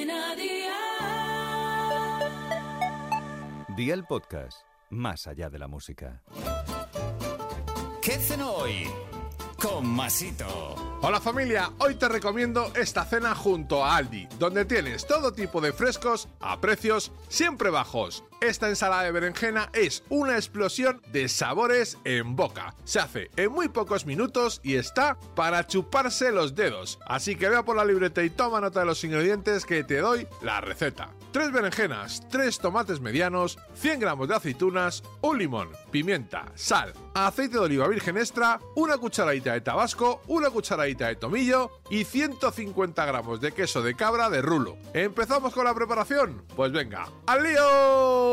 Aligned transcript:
Cadena 0.00 0.34
Dial. 0.34 0.76
Día 3.76 3.94
el 3.94 4.04
podcast, 4.04 4.62
más 4.88 5.26
allá 5.26 5.50
de 5.50 5.58
la 5.58 5.68
música. 5.68 6.22
¿Qué 8.00 8.12
cenó 8.12 8.52
hoy? 8.52 8.88
Con 9.60 9.86
Masito. 9.86 10.74
Hola 11.02 11.20
familia, 11.20 11.70
hoy 11.78 11.96
te 11.96 12.08
recomiendo 12.08 12.72
esta 12.74 13.04
cena 13.04 13.34
junto 13.34 13.84
a 13.84 13.96
Aldi, 13.96 14.26
donde 14.38 14.64
tienes 14.64 15.06
todo 15.06 15.34
tipo 15.34 15.60
de 15.60 15.74
frescos 15.74 16.28
a 16.40 16.58
precios 16.60 17.12
siempre 17.28 17.68
bajos. 17.68 18.24
Esta 18.40 18.70
ensalada 18.70 19.02
de 19.02 19.12
berenjena 19.12 19.68
es 19.74 20.02
una 20.08 20.36
explosión 20.36 21.02
de 21.12 21.28
sabores 21.28 21.98
en 22.04 22.36
boca. 22.36 22.74
Se 22.84 22.98
hace 22.98 23.30
en 23.36 23.52
muy 23.52 23.68
pocos 23.68 24.06
minutos 24.06 24.62
y 24.64 24.76
está 24.76 25.18
para 25.36 25.66
chuparse 25.66 26.32
los 26.32 26.54
dedos. 26.54 26.98
Así 27.06 27.36
que 27.36 27.50
vea 27.50 27.62
por 27.62 27.76
la 27.76 27.84
libreta 27.84 28.22
y 28.22 28.30
toma 28.30 28.62
nota 28.62 28.80
de 28.80 28.86
los 28.86 29.04
ingredientes 29.04 29.66
que 29.66 29.84
te 29.84 29.98
doy 29.98 30.26
la 30.40 30.62
receta. 30.62 31.10
3 31.32 31.52
berenjenas, 31.52 32.26
3 32.30 32.58
tomates 32.58 33.00
medianos, 33.00 33.58
100 33.74 34.00
gramos 34.00 34.26
de 34.26 34.36
aceitunas, 34.36 35.02
un 35.20 35.38
limón, 35.38 35.68
pimienta, 35.90 36.46
sal, 36.54 36.94
aceite 37.14 37.54
de 37.54 37.60
oliva 37.60 37.88
virgen 37.88 38.16
extra, 38.16 38.58
una 38.74 38.96
cucharadita 38.96 39.52
de 39.52 39.60
tabasco, 39.60 40.22
una 40.28 40.48
cucharadita 40.48 41.08
de 41.08 41.16
tomillo 41.16 41.70
y 41.90 42.04
150 42.04 43.04
gramos 43.04 43.40
de 43.42 43.52
queso 43.52 43.82
de 43.82 43.94
cabra 43.94 44.30
de 44.30 44.40
rulo. 44.40 44.78
¿Empezamos 44.94 45.52
con 45.52 45.66
la 45.66 45.74
preparación? 45.74 46.42
Pues 46.56 46.72
venga, 46.72 47.06
¡al 47.26 47.42
lío! 47.42 48.29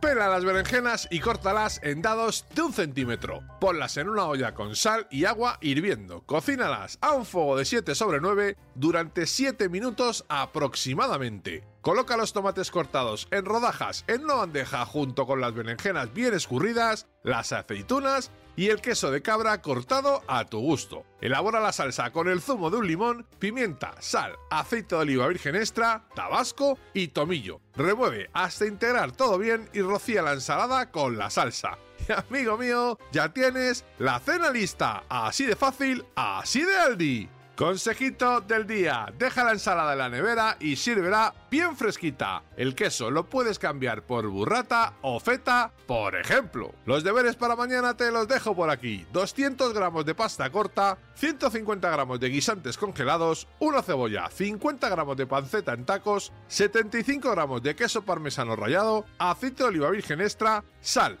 Pela 0.00 0.28
las 0.28 0.44
berenjenas 0.44 1.08
y 1.10 1.20
córtalas 1.20 1.80
en 1.82 2.02
dados 2.02 2.44
de 2.54 2.60
un 2.60 2.74
centímetro. 2.74 3.40
Ponlas 3.58 3.96
en 3.96 4.10
una 4.10 4.26
olla 4.26 4.52
con 4.52 4.76
sal 4.76 5.06
y 5.10 5.24
agua 5.24 5.58
hirviendo. 5.62 6.22
Cocínalas 6.26 6.98
a 7.00 7.12
un 7.12 7.24
fuego 7.24 7.56
de 7.56 7.64
7 7.64 7.94
sobre 7.94 8.20
9 8.20 8.56
durante 8.74 9.26
7 9.26 9.68
minutos 9.68 10.24
aproximadamente. 10.28 11.64
Coloca 11.80 12.16
los 12.16 12.32
tomates 12.32 12.70
cortados 12.70 13.28
en 13.30 13.44
rodajas 13.44 14.04
en 14.06 14.24
una 14.24 14.34
bandeja 14.34 14.86
junto 14.86 15.26
con 15.26 15.40
las 15.40 15.54
berenjenas 15.54 16.14
bien 16.14 16.32
escurridas, 16.32 17.06
las 17.22 17.52
aceitunas 17.52 18.30
y 18.56 18.68
el 18.68 18.80
queso 18.80 19.10
de 19.10 19.22
cabra 19.22 19.60
cortado 19.60 20.22
a 20.26 20.44
tu 20.44 20.60
gusto. 20.60 21.04
Elabora 21.20 21.60
la 21.60 21.72
salsa 21.72 22.10
con 22.10 22.28
el 22.28 22.40
zumo 22.40 22.70
de 22.70 22.78
un 22.78 22.86
limón, 22.86 23.26
pimienta, 23.38 23.94
sal, 24.00 24.36
aceite 24.50 24.94
de 24.94 25.02
oliva 25.02 25.28
virgen 25.28 25.56
extra, 25.56 26.08
tabasco 26.14 26.78
y 26.92 27.08
tomillo. 27.08 27.60
Remueve 27.74 28.30
hasta 28.32 28.66
integrar 28.66 29.12
todo 29.12 29.38
bien 29.38 29.68
y 29.72 29.80
rocía 29.80 30.22
la 30.22 30.32
ensalada 30.32 30.90
con 30.90 31.18
la 31.18 31.30
salsa. 31.30 31.78
Y 32.08 32.12
amigo 32.30 32.58
mío, 32.58 32.98
ya 33.12 33.32
tienes 33.32 33.84
la 33.98 34.18
cena 34.20 34.50
lista. 34.50 35.04
Así 35.08 35.46
de 35.46 35.56
fácil, 35.56 36.04
así 36.14 36.62
de 36.62 36.76
Aldi. 36.76 37.28
Consejito 37.56 38.40
del 38.40 38.66
día, 38.66 39.06
deja 39.16 39.44
la 39.44 39.52
ensalada 39.52 39.92
en 39.92 39.98
la 39.98 40.08
nevera 40.08 40.56
y 40.58 40.74
sírvela 40.74 41.32
bien 41.52 41.76
fresquita. 41.76 42.42
El 42.56 42.74
queso 42.74 43.12
lo 43.12 43.30
puedes 43.30 43.60
cambiar 43.60 44.02
por 44.02 44.26
burrata 44.26 44.94
o 45.02 45.20
feta, 45.20 45.70
por 45.86 46.16
ejemplo. 46.16 46.74
Los 46.84 47.04
deberes 47.04 47.36
para 47.36 47.54
mañana 47.54 47.96
te 47.96 48.10
los 48.10 48.26
dejo 48.26 48.56
por 48.56 48.70
aquí. 48.70 49.06
200 49.12 49.72
gramos 49.72 50.04
de 50.04 50.16
pasta 50.16 50.50
corta, 50.50 50.98
150 51.14 51.88
gramos 51.90 52.18
de 52.18 52.28
guisantes 52.30 52.76
congelados, 52.76 53.46
una 53.60 53.82
cebolla, 53.82 54.28
50 54.30 54.88
gramos 54.88 55.16
de 55.16 55.28
panceta 55.28 55.74
en 55.74 55.84
tacos, 55.84 56.32
75 56.48 57.30
gramos 57.30 57.62
de 57.62 57.76
queso 57.76 58.02
parmesano 58.02 58.56
rallado, 58.56 59.04
aceite 59.16 59.62
de 59.62 59.68
oliva 59.68 59.90
virgen 59.90 60.20
extra, 60.20 60.64
sal, 60.80 61.20